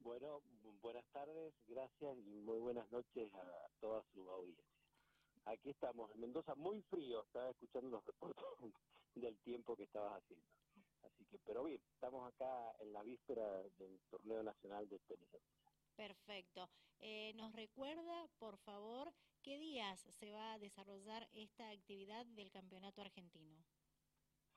Bueno, 0.00 0.40
buenas 0.80 1.04
tardes, 1.12 1.52
gracias 1.68 2.16
y 2.16 2.40
muy 2.40 2.58
buenas 2.58 2.90
noches 2.90 3.32
a 3.34 3.68
toda 3.80 4.02
su 4.14 4.28
audiencia. 4.30 4.64
Aquí 5.44 5.68
estamos 5.70 6.10
en 6.14 6.22
Mendoza, 6.22 6.54
muy 6.54 6.80
frío, 6.82 7.22
estaba 7.22 7.50
escuchando 7.50 7.90
los 7.90 8.06
reportes 8.06 8.44
del 9.14 9.38
tiempo 9.40 9.76
que 9.76 9.82
estabas 9.82 10.22
haciendo. 10.22 10.46
Así 11.02 11.24
que, 11.26 11.38
pero 11.44 11.64
bien, 11.64 11.82
estamos 11.92 12.26
acá 12.32 12.74
en 12.80 12.94
la 12.94 13.02
víspera 13.02 13.62
del 13.78 14.00
torneo 14.10 14.42
nacional 14.42 14.88
de 14.88 14.98
tenis. 15.00 15.28
Perfecto. 15.96 16.70
Eh, 17.00 17.32
¿Nos 17.34 17.52
recuerda, 17.52 18.26
por 18.38 18.56
favor, 18.56 19.12
qué 19.42 19.58
días 19.58 20.00
se 20.00 20.32
va 20.32 20.54
a 20.54 20.58
desarrollar 20.58 21.28
esta 21.32 21.68
actividad 21.68 22.24
del 22.24 22.50
Campeonato 22.50 23.02
Argentino? 23.02 23.58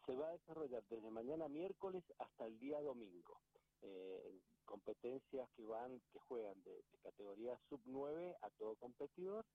Se 0.06 0.16
va 0.16 0.30
a 0.30 0.38
desarrollar 0.38 0.86
desde 0.88 1.12
mañana 1.12 1.50
miércoles 1.50 2.04
hasta 2.18 2.46
el 2.46 2.58
día 2.60 2.80
domingo. 2.80 3.42
Eh, 3.84 4.40
competencias 4.66 5.50
que 5.56 5.66
van, 5.66 6.02
que 6.12 6.20
juegan 6.20 6.62
de, 6.64 6.84
categoría 7.04 7.60
sub 7.70 7.82
9 7.86 8.38
a 8.42 8.50
todo 8.52 8.76
competidor, 8.78 9.46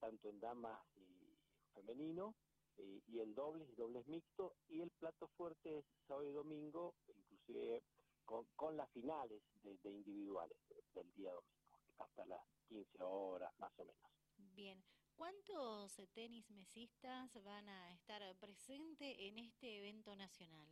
tanto 0.00 0.28
en 0.30 0.40
damas 0.40 0.80
y 0.96 1.38
femenino, 1.74 2.34
y, 2.78 3.20
en 3.20 3.34
dobles 3.34 3.68
y 3.68 3.74
dobles 3.74 4.06
mixto, 4.08 4.56
y 4.68 4.80
el 4.80 4.90
plato 4.92 5.28
fuerte 5.36 5.78
es 5.78 5.84
sábado 6.08 6.26
y 6.26 6.32
domingo, 6.32 6.94
inclusive 7.06 7.82
con, 8.24 8.76
las 8.76 8.90
finales 8.90 9.42
de, 9.62 9.90
individuales 9.90 10.56
del 10.94 11.12
día 11.14 11.32
domingo, 11.32 11.74
hasta 11.98 12.26
las 12.26 12.40
15 12.68 13.02
horas 13.02 13.52
más 13.58 13.72
o 13.78 13.84
menos. 13.84 14.10
Bien, 14.54 14.82
¿cuántos 15.14 16.00
tenis 16.12 16.50
mesistas 16.50 17.30
van 17.44 17.68
a 17.68 17.92
estar 17.92 18.22
presentes 18.36 19.16
en 19.18 19.38
este 19.38 19.78
evento 19.78 20.16
nacional? 20.16 20.68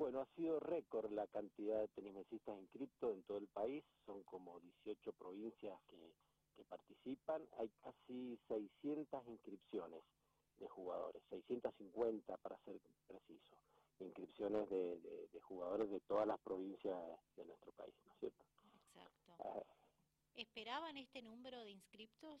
Bueno, 0.00 0.22
ha 0.22 0.26
sido 0.34 0.58
récord 0.60 1.12
la 1.12 1.26
cantidad 1.26 1.78
de 1.78 1.88
tenismesistas 1.88 2.58
inscritos 2.58 3.12
en 3.12 3.22
todo 3.24 3.36
el 3.36 3.48
país, 3.48 3.84
son 4.06 4.22
como 4.22 4.58
18 4.58 5.12
provincias 5.12 5.78
que, 5.88 6.14
participan, 6.70 7.46
hay 7.58 7.68
casi 7.82 8.38
600 8.48 9.28
inscripciones 9.28 10.02
de 10.56 10.68
jugadores, 10.70 11.22
650 11.28 12.34
para 12.38 12.56
ser 12.60 12.80
preciso, 13.06 13.56
inscripciones 13.98 14.70
de, 14.70 15.28
jugadores 15.42 15.90
de 15.90 16.00
todas 16.00 16.26
las 16.26 16.40
provincias 16.40 16.98
de 17.36 17.44
nuestro 17.44 17.72
país, 17.72 17.94
¿no 18.06 18.12
es 18.14 18.18
cierto? 18.20 18.44
Exacto. 18.94 19.66
¿Esperaban 20.34 20.96
este 20.96 21.20
número 21.20 21.62
de 21.62 21.72
inscriptos? 21.72 22.40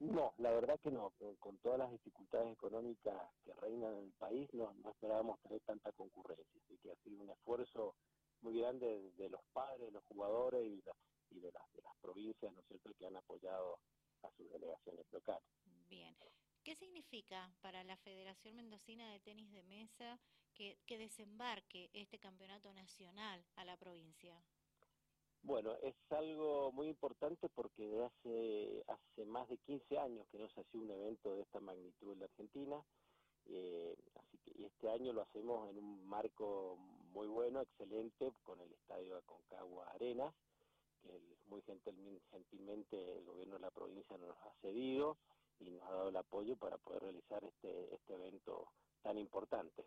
No, 0.00 0.32
la 0.38 0.50
verdad 0.50 0.80
que 0.80 0.90
no. 0.90 1.12
Con, 1.38 1.58
todas 1.58 1.78
las 1.78 1.90
dificultades 1.90 2.52
económicas 2.52 3.14
que 3.44 3.52
reinan 3.54 3.92
en 3.98 4.04
el 4.04 4.12
país, 4.12 4.48
no, 4.54 4.74
esperábamos 4.88 5.38
tener 5.40 5.60
tanta 5.60 5.92
concurrencia. 5.92 6.60
Así 6.64 6.78
que 6.78 6.90
ha 6.90 6.96
sido 6.96 7.22
un 7.22 7.30
esfuerzo 7.30 7.94
muy 8.40 8.58
grande 8.58 9.12
de, 9.16 9.28
los 9.28 9.42
padres, 9.52 9.86
de 9.86 9.92
los 9.92 10.02
jugadores 10.04 10.64
y, 10.64 10.76
de, 11.38 11.52
las, 11.52 11.72
de 11.74 11.82
las 11.82 11.94
provincias, 12.00 12.50
¿no 12.52 12.60
es 12.60 12.66
cierto?, 12.66 12.94
que 12.98 13.06
han 13.06 13.16
apoyado 13.16 13.78
a 14.22 14.30
sus 14.30 14.50
delegaciones 14.50 15.04
locales. 15.12 15.48
Bien. 15.90 16.16
¿Qué 16.64 16.74
significa 16.76 17.52
para 17.60 17.84
la 17.84 17.96
Federación 17.98 18.56
Mendocina 18.56 19.10
de 19.10 19.20
Tenis 19.20 19.52
de 19.52 19.62
Mesa 19.64 20.18
que 20.54 20.98
desembarque 20.98 21.88
este 21.94 22.18
campeonato 22.18 22.72
nacional 22.72 23.44
a 23.56 23.64
la 23.64 23.76
provincia? 23.76 24.42
Bueno, 25.42 25.74
es 25.82 25.94
algo 26.10 26.70
muy 26.72 26.88
importante 26.88 27.48
porque 27.48 28.04
hace, 28.04 28.84
hace 28.86 29.24
más 29.24 29.48
de 29.48 29.56
15 29.58 29.98
años 29.98 30.26
que 30.30 30.38
no 30.38 30.48
se 30.50 30.60
hacía 30.60 30.80
un 30.80 30.90
evento 30.90 31.34
de 31.34 31.42
esta 31.42 31.60
magnitud 31.60 32.12
en 32.12 32.20
la 32.20 32.26
Argentina, 32.26 32.84
eh, 33.46 33.96
así 34.16 34.38
que 34.38 34.52
y 34.60 34.64
este 34.64 34.90
año 34.90 35.12
lo 35.12 35.22
hacemos 35.22 35.68
en 35.70 35.78
un 35.78 36.06
marco 36.06 36.76
muy 37.12 37.26
bueno, 37.26 37.62
excelente, 37.62 38.32
con 38.42 38.60
el 38.60 38.70
estadio 38.72 39.16
Aconcagua 39.16 39.90
Arenas, 39.92 40.34
que 41.02 41.20
muy 41.46 41.62
gentilmente 42.30 43.18
el 43.18 43.24
gobierno 43.24 43.54
de 43.54 43.60
la 43.60 43.70
provincia 43.70 44.18
nos 44.18 44.36
ha 44.36 44.52
cedido 44.60 45.16
y 45.58 45.70
nos 45.70 45.82
ha 45.82 45.92
dado 45.92 46.08
el 46.10 46.16
apoyo 46.16 46.56
para 46.56 46.76
poder 46.78 47.02
realizar 47.02 47.42
este, 47.44 47.94
este 47.94 48.14
evento 48.14 48.68
tan 49.02 49.18
importante. 49.18 49.84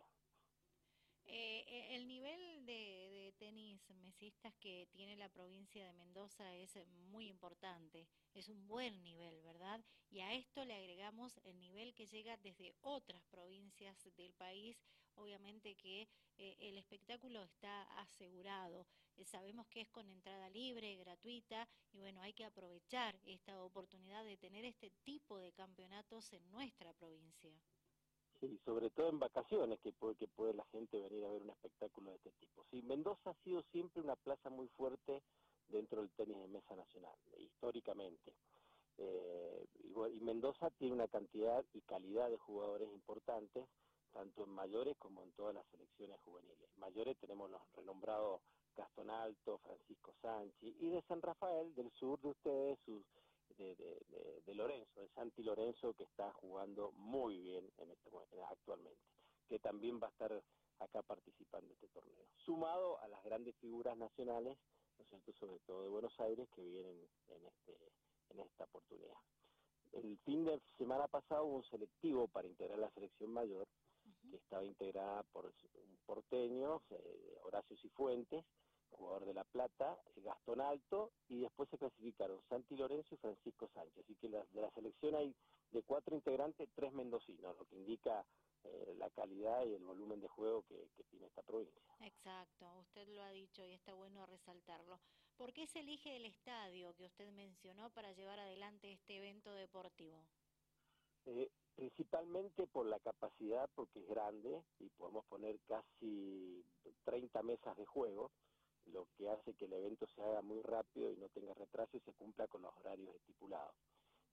Eh, 1.26 1.63
eh, 1.63 1.63
el 1.74 2.06
nivel 2.06 2.64
de, 2.66 3.34
tenis 3.38 3.80
mesistas 4.02 4.54
que 4.60 4.86
tiene 4.92 5.16
la 5.16 5.28
provincia 5.28 5.84
de 5.84 5.92
Mendoza 5.92 6.54
es 6.54 6.78
muy 7.10 7.26
importante, 7.28 8.06
es 8.32 8.48
un 8.48 8.66
buen 8.68 9.02
nivel, 9.02 9.42
¿verdad? 9.42 9.84
Y 10.08 10.20
a 10.20 10.34
esto 10.34 10.64
le 10.64 10.74
agregamos 10.74 11.40
el 11.42 11.58
nivel 11.58 11.92
que 11.94 12.06
llega 12.06 12.36
desde 12.36 12.76
otras 12.80 13.24
provincias 13.24 13.98
del 14.16 14.32
país, 14.34 14.76
obviamente 15.16 15.74
que 15.74 16.08
eh, 16.36 16.56
el 16.60 16.78
espectáculo 16.78 17.42
está 17.42 17.82
asegurado, 17.98 18.86
sabemos 19.24 19.66
que 19.66 19.80
es 19.80 19.88
con 19.90 20.08
entrada 20.08 20.48
libre, 20.50 20.96
gratuita, 20.96 21.68
y 21.92 21.98
bueno, 21.98 22.20
hay 22.22 22.32
que 22.32 22.44
aprovechar 22.44 23.18
esta 23.24 23.60
oportunidad 23.62 24.24
de 24.24 24.36
tener 24.36 24.64
este 24.64 24.90
tipo 25.02 25.38
de 25.38 25.52
campeonatos 25.52 26.32
en 26.32 26.48
nuestra 26.50 26.92
provincia. 26.92 27.52
Sí, 28.40 28.58
sobre 28.64 28.90
todo 28.90 29.08
en 29.08 29.18
vacaciones, 29.18 29.80
que 29.80 29.92
puede, 29.92 30.16
que 30.16 30.28
puede 30.28 30.54
la 30.54 30.64
gente 30.66 30.98
venir 30.98 31.24
a 31.24 31.30
ver 31.30 31.42
un 31.42 31.50
espectáculo 31.50 32.10
de 32.10 32.16
este 32.16 32.32
tipo. 32.32 32.64
Sí, 32.70 32.82
Mendoza 32.82 33.30
ha 33.30 33.44
sido 33.44 33.62
siempre 33.72 34.02
una 34.02 34.16
plaza 34.16 34.50
muy 34.50 34.68
fuerte 34.68 35.22
dentro 35.68 36.00
del 36.00 36.10
tenis 36.10 36.38
de 36.38 36.48
mesa 36.48 36.76
nacional, 36.76 37.14
históricamente. 37.38 38.34
Eh, 38.98 39.66
y, 39.82 40.20
Mendoza 40.20 40.70
tiene 40.70 40.94
una 40.94 41.08
cantidad 41.08 41.64
y 41.72 41.80
calidad 41.82 42.30
de 42.30 42.38
jugadores 42.38 42.88
importantes, 42.92 43.66
tanto 44.12 44.44
en 44.44 44.50
mayores 44.50 44.96
como 44.98 45.22
en 45.22 45.32
todas 45.32 45.54
las 45.54 45.66
selecciones 45.66 46.20
juveniles. 46.20 46.70
En 46.74 46.80
mayores 46.80 47.16
tenemos 47.18 47.50
los 47.50 47.60
renombrados 47.74 48.40
Gastón 48.76 49.10
Alto, 49.10 49.58
Francisco 49.58 50.14
Sánchez, 50.20 50.74
y 50.80 50.90
de 50.90 51.02
San 51.02 51.22
Rafael, 51.22 51.74
del 51.74 51.90
sur 51.92 52.20
de 52.20 52.28
ustedes, 52.28 52.78
sus 52.84 53.04
de, 53.56 53.74
de, 54.44 54.54
Lorenzo, 54.54 55.00
de 55.00 55.08
Santi 55.10 55.42
Lorenzo, 55.42 55.94
que 55.94 56.04
está 56.04 56.32
jugando 56.32 56.92
muy 56.92 57.38
bien 57.38 57.70
en 57.78 57.90
este, 57.90 58.10
actualmente, 58.48 59.00
que 59.48 59.58
también 59.58 60.00
va 60.00 60.08
a 60.08 60.10
estar 60.10 60.42
acá 60.78 61.02
participando 61.02 61.66
en 61.68 61.74
este 61.74 61.88
torneo. 61.88 62.26
Sumado 62.44 63.00
a 63.00 63.08
las 63.08 63.22
grandes 63.24 63.56
figuras 63.56 63.96
nacionales, 63.96 64.58
¿no 64.98 65.04
es 65.04 65.08
cierto?, 65.08 65.32
sobre 65.34 65.58
todo 65.60 65.82
de 65.82 65.88
Buenos 65.88 66.18
Aires, 66.20 66.48
que 66.54 66.62
vienen 66.62 67.08
en, 67.28 67.46
este, 67.46 67.76
en 68.30 68.40
esta 68.40 68.64
oportunidad. 68.64 69.16
El 69.92 70.18
fin 70.24 70.44
de 70.44 70.60
semana 70.76 71.06
pasado 71.06 71.44
hubo 71.44 71.56
un 71.56 71.64
selectivo 71.64 72.26
para 72.28 72.48
integrar 72.48 72.78
la 72.78 72.90
selección 72.90 73.30
mayor, 73.32 73.66
que 74.30 74.36
estaba 74.36 74.64
integrada 74.64 75.22
por 75.32 75.46
un 75.46 75.98
porteño, 76.04 76.82
eh, 76.90 77.38
Horacio 77.42 77.76
Cifuentes, 77.76 78.44
jugador 78.94 79.26
de 79.26 79.34
La 79.34 79.44
Plata, 79.44 79.98
eh, 80.16 80.22
Gastón 80.22 80.60
Alto, 80.60 81.12
y 81.28 81.40
después 81.40 81.68
se 81.70 81.78
clasificaron 81.78 82.40
Santi 82.48 82.76
Lorenzo 82.76 83.14
y 83.14 83.18
Francisco 83.18 83.68
Sánchez. 83.74 84.04
Así 84.04 84.14
que 84.16 84.28
de 84.28 84.60
la 84.60 84.70
selección 84.70 85.14
hay 85.14 85.34
de 85.70 85.82
cuatro 85.82 86.14
integrantes, 86.14 86.68
tres 86.74 86.92
mendocinos, 86.92 87.56
lo 87.58 87.64
que 87.66 87.76
indica 87.76 88.24
eh, 88.64 88.94
la 88.96 89.10
calidad 89.10 89.66
y 89.66 89.74
el 89.74 89.84
volumen 89.84 90.20
de 90.20 90.28
juego 90.28 90.62
que, 90.62 90.88
tiene 91.10 91.26
esta 91.26 91.42
provincia. 91.42 91.82
Exacto, 92.00 92.66
usted 92.80 93.06
lo 93.08 93.22
ha 93.22 93.30
dicho 93.30 93.64
y 93.64 93.72
está 93.72 93.92
bueno 93.92 94.24
resaltarlo. 94.26 94.98
¿Por 95.36 95.52
qué 95.52 95.66
se 95.66 95.80
elige 95.80 96.16
el 96.16 96.24
estadio 96.24 96.94
que 96.94 97.06
usted 97.06 97.30
mencionó 97.32 97.90
para 97.90 98.12
llevar 98.12 98.38
adelante 98.38 98.92
este 98.92 99.18
evento 99.18 99.52
deportivo? 99.52 100.24
Eh, 101.26 101.50
principalmente 101.74 102.66
por 102.66 102.86
la 102.86 103.00
capacidad, 103.00 103.68
porque 103.74 103.98
es 104.00 104.08
grande 104.08 104.62
y 104.78 104.88
podemos 104.90 105.24
poner 105.26 105.58
casi 105.66 106.64
30 107.04 107.42
mesas 107.42 107.76
de 107.76 107.84
juego 107.84 108.30
lo 108.86 109.06
que 109.16 109.28
hace 109.28 109.54
que 109.54 109.64
el 109.66 109.72
evento 109.72 110.06
se 110.06 110.22
haga 110.22 110.42
muy 110.42 110.60
rápido 110.62 111.10
y 111.10 111.16
no 111.16 111.28
tenga 111.28 111.54
retraso 111.54 111.96
y 111.96 112.00
se 112.00 112.12
cumpla 112.12 112.46
con 112.48 112.62
los 112.62 112.76
horarios 112.76 113.14
estipulados. 113.14 113.74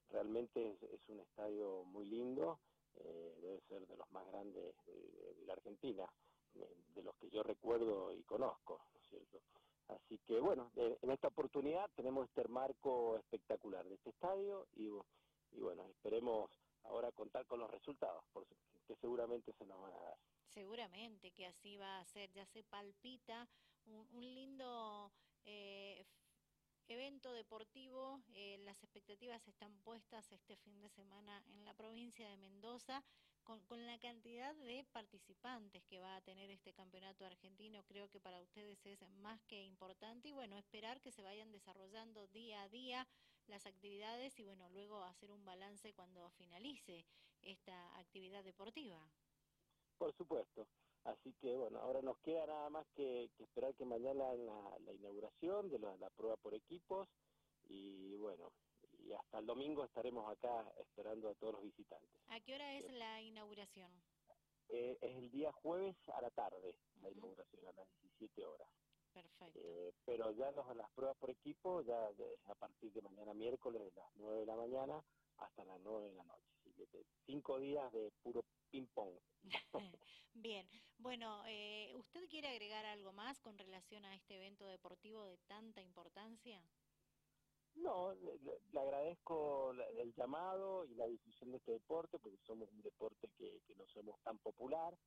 Realmente 0.09 0.77
es, 0.93 1.09
un 1.09 1.19
estadio 1.21 1.83
muy 1.85 2.05
lindo, 2.05 2.59
eh, 2.95 3.37
debe 3.41 3.61
ser 3.61 3.87
de 3.87 3.95
los 3.95 4.09
más 4.11 4.25
grandes 4.27 4.75
de, 4.85 5.45
la 5.45 5.53
Argentina, 5.53 6.05
de 6.53 7.03
los 7.03 7.15
que 7.15 7.29
yo 7.29 7.43
recuerdo 7.43 8.13
y 8.13 8.23
conozco, 8.23 8.81
¿no 8.93 9.01
cierto? 9.09 9.41
Así 9.87 10.17
que 10.19 10.39
bueno, 10.39 10.71
en 10.75 11.11
esta 11.11 11.27
oportunidad 11.27 11.89
tenemos 11.95 12.27
este 12.27 12.47
marco 12.47 13.17
espectacular 13.17 13.85
de 13.85 13.95
este 13.95 14.09
estadio 14.11 14.67
y, 14.75 14.87
y 15.51 15.59
bueno, 15.59 15.85
esperemos 15.87 16.49
ahora 16.83 17.11
contar 17.11 17.45
con 17.45 17.59
los 17.59 17.69
resultados, 17.69 18.23
que 18.87 18.95
seguramente 18.95 19.53
se 19.53 19.65
nos 19.65 19.81
van 19.81 19.93
a 19.93 19.99
dar. 19.99 20.17
Seguramente 20.45 21.31
que 21.31 21.45
así 21.45 21.77
va 21.77 21.99
a 21.99 22.05
ser, 22.05 22.31
ya 22.31 22.45
se 22.45 22.63
palpita 22.63 23.47
un, 23.85 24.33
lindo 24.33 25.11
eh, 25.45 26.05
evento 26.87 27.31
deportivo, 27.33 28.21
eh, 28.33 28.57
las 28.65 28.83
expectativas 28.83 29.47
están 29.47 29.75
puestas 29.79 30.31
este 30.31 30.55
fin 30.57 30.79
de 30.81 30.89
semana 30.89 31.43
en 31.47 31.63
la 31.65 31.73
provincia 31.73 32.27
de 32.29 32.37
Mendoza, 32.37 33.03
con, 33.43 33.59
con, 33.61 33.85
la 33.85 33.97
cantidad 33.97 34.53
de 34.55 34.85
participantes 34.91 35.83
que 35.85 35.99
va 35.99 36.15
a 36.15 36.21
tener 36.21 36.49
este 36.51 36.73
campeonato 36.73 37.25
argentino, 37.25 37.83
creo 37.83 38.07
que 38.09 38.19
para 38.19 38.41
ustedes 38.41 38.85
es 38.85 39.01
más 39.09 39.43
que 39.45 39.63
importante 39.63 40.29
y 40.29 40.31
bueno, 40.31 40.57
esperar 40.57 41.01
que 41.01 41.11
se 41.11 41.23
vayan 41.23 41.51
desarrollando 41.51 42.27
día 42.27 42.61
a 42.61 42.69
día 42.69 43.07
las 43.47 43.65
actividades 43.65 44.37
y 44.39 44.43
bueno, 44.43 44.69
luego 44.69 45.03
hacer 45.03 45.31
un 45.31 45.43
balance 45.43 45.93
cuando 45.93 46.29
finalice 46.31 47.05
esta 47.41 47.97
actividad 47.99 48.43
deportiva. 48.43 48.99
Por 49.97 50.13
supuesto. 50.15 50.67
Así 51.03 51.33
que 51.41 51.50
bueno, 51.71 51.85
ahora 51.85 52.01
nos 52.01 52.17
queda 52.19 52.45
nada 52.45 52.69
más 52.69 52.85
que, 52.95 53.29
esperar 53.39 53.73
que 53.75 53.85
mañana 53.85 54.33
la, 54.33 54.77
la 54.79 54.93
inauguración 54.93 55.69
de 55.69 55.79
la, 55.79 56.09
prueba 56.09 56.35
por 56.35 56.53
equipos 56.53 57.07
y 57.69 58.13
bueno, 58.17 58.51
y 58.99 59.13
hasta 59.13 59.39
el 59.39 59.45
domingo 59.45 59.85
estaremos 59.85 60.29
acá 60.29 60.69
esperando 60.79 61.29
a 61.29 61.35
todos 61.35 61.53
los 61.53 61.63
visitantes. 61.63 62.09
¿A 62.27 62.41
qué 62.41 62.55
hora 62.55 62.73
es 62.75 62.91
la 62.91 63.21
inauguración? 63.21 63.89
Eh, 64.67 64.97
es 64.99 65.17
el 65.17 65.31
día 65.31 65.51
jueves 65.53 65.95
a 66.09 66.21
la 66.21 66.29
tarde, 66.31 66.75
la 67.01 67.09
inauguración, 67.09 67.65
a 67.65 67.71
las 67.71 67.87
17 68.01 68.45
horas. 68.45 68.67
Perfecto. 69.13 69.59
Eh, 69.63 69.93
pero 70.05 70.31
ya 70.31 70.51
los, 70.51 70.75
las 70.75 70.91
pruebas 70.91 71.17
por 71.17 71.29
equipo, 71.29 71.81
ya 71.83 72.09
a 72.47 72.55
partir 72.55 72.91
de 72.91 73.01
mañana 73.01 73.33
miércoles, 73.33 73.81
de 73.81 73.91
las 73.91 74.13
9 74.15 74.41
de 74.41 74.45
la 74.45 74.55
mañana 74.55 75.03
hasta 75.37 75.63
las 75.63 75.79
9 75.79 76.09
de 76.09 76.15
la 76.15 76.23
noche. 76.25 76.51
Cinco 77.25 77.59
días 77.59 77.91
de 77.93 78.11
puro 78.23 78.41
ping-pong. 78.69 79.19
Bien, 80.33 80.67
bueno, 80.97 81.43
eh, 81.47 81.93
¿usted 81.95 82.27
quiere 82.29 82.49
agregar 82.49 82.85
algo 82.85 83.13
más 83.13 83.39
con 83.41 83.57
relación 83.57 84.05
a 84.05 84.15
este 84.15 84.37
evento 84.37 84.65
deportivo 84.65 85.23
de 85.25 85.37
tanta 85.39 85.81
importancia? 85.81 86.63
No, 87.75 88.13
le, 88.13 88.79
agradezco 88.79 89.71
el 89.71 90.13
llamado 90.15 90.85
y 90.85 90.95
la 90.95 91.07
difusión 91.07 91.51
de 91.51 91.57
este 91.57 91.73
deporte, 91.73 92.19
porque 92.19 92.37
somos 92.45 92.69
un 92.71 92.81
deporte 92.81 93.29
que, 93.37 93.61
que 93.65 93.75
no 93.75 93.85
somos 93.87 94.21
tan 94.21 94.39
popular 94.39 94.97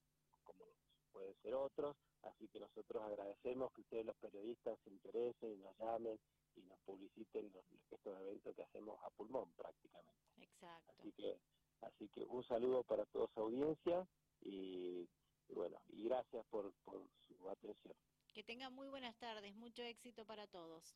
como 0.42 0.66
pueden 1.12 1.34
ser 1.42 1.54
otros, 1.54 1.96
así 2.22 2.48
que 2.48 2.60
nosotros 2.60 3.02
agradecemos 3.02 3.72
que 3.72 3.82
ustedes 3.82 4.06
los 4.06 4.16
periodistas 4.16 4.78
se 4.84 4.90
interesen 4.90 5.52
y 5.52 5.56
nos 5.58 5.78
llamen 5.78 6.20
y 6.56 6.62
nos 6.62 6.78
publiciten 6.80 7.52
los, 7.52 7.64
estos 7.90 8.20
eventos 8.20 8.54
que 8.54 8.62
hacemos 8.62 8.98
a 9.02 9.10
pulmón 9.10 9.52
prácticamente. 9.54 10.22
Exacto. 10.36 10.92
Así 10.98 11.12
que, 11.12 11.40
así 11.80 12.08
que 12.08 12.24
un 12.24 12.42
saludo 12.54 12.84
para 12.84 13.04
toda 13.06 13.26
su 13.34 13.40
audiencia 13.40 14.06
y, 14.42 15.08
bueno, 15.48 15.76
y 15.88 16.04
gracias 16.04 16.46
por, 16.46 16.72
por 16.84 17.02
su 17.26 17.50
atención. 17.50 17.96
Que 18.32 18.44
tengan 18.44 18.72
muy 18.72 18.86
buenas 18.86 19.16
tardes, 19.16 19.56
mucho 19.56 19.82
éxito 19.82 20.24
para 20.24 20.46
todos. 20.46 20.94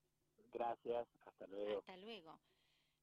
Gracias, 0.52 1.08
hasta 1.26 1.49
luego. 1.49 1.81
Hasta 1.81 1.96
luego. 1.96 2.38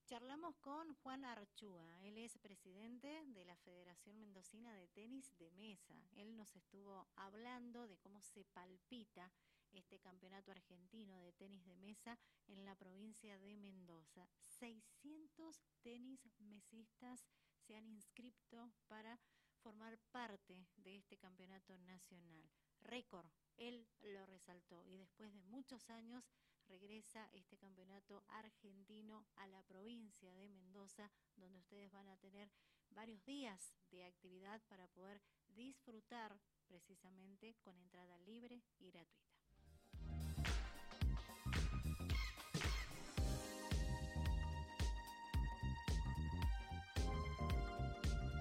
Charlamos 0.06 0.56
con 0.58 0.94
Juan 1.04 1.26
Archúa, 1.26 2.00
él 2.04 2.18
es 2.18 2.38
presidente 2.38 3.26
de 3.26 3.44
la 3.44 3.58
Federación 3.58 4.20
Mendocina 4.20 4.74
de 4.74 4.88
Tenis 4.88 5.36
de 5.38 5.52
Mesa. 5.52 5.96
Él 6.16 6.38
nos 6.38 6.56
estuvo 6.56 7.08
hablando 7.18 7.88
de 7.90 7.98
cómo 7.98 8.22
se 8.22 8.46
palpita 8.46 9.34
este 9.74 10.00
campeonato 10.00 10.52
argentino 10.52 11.20
de 11.20 11.34
tenis 11.34 11.66
de 11.66 11.76
mesa 11.76 12.18
en 12.48 12.64
la 12.64 12.76
provincia 12.76 13.38
de 13.40 13.58
Mendoza. 13.58 14.26
600 14.60 15.60
tenis 15.82 16.30
mesistas 16.40 17.26
se 17.66 17.76
han 17.76 17.88
inscrito 17.88 18.72
para 18.88 19.20
formar 19.62 19.98
parte 20.12 20.68
de 20.78 20.98
este 20.98 21.18
campeonato 21.18 21.78
nacional. 21.80 22.44
Récord, 22.82 23.26
él 23.58 23.88
lo 24.02 24.26
resaltó 24.26 24.86
y 24.86 24.98
después 24.98 25.34
de 25.34 25.42
muchos 25.44 25.90
años 25.90 26.24
regresa 26.68 27.28
este 27.34 27.58
campeonato 27.58 28.24
argentino 28.28 29.26
a 29.36 29.48
la 29.48 29.64
provincia 29.64 30.34
de 30.36 30.50
Mendoza, 30.50 31.12
donde 31.36 31.60
ustedes 31.60 31.92
van 31.92 32.08
a 32.08 32.18
tener 32.18 32.52
varios 32.92 33.24
días 33.26 33.74
de 33.90 34.06
actividad 34.06 34.62
para 34.68 34.88
poder 34.88 35.22
disfrutar 35.48 36.40
precisamente 36.68 37.56
con 37.64 37.78
entrada 37.80 38.18
libre 38.20 38.62
y 38.80 38.92
gratuita. 38.92 39.36